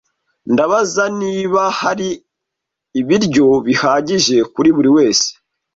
[0.53, 2.09] Ndabaza niba hari
[2.99, 5.29] ibiryo bihagije kuri buri wese.